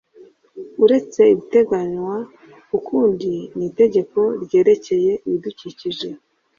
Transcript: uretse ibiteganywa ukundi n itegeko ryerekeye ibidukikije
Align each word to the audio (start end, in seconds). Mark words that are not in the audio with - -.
uretse 0.83 1.21
ibiteganywa 1.33 2.15
ukundi 2.77 3.31
n 3.57 3.59
itegeko 3.69 4.19
ryerekeye 4.43 5.11
ibidukikije 5.27 6.07